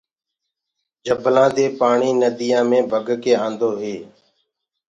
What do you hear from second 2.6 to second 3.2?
مي ڪر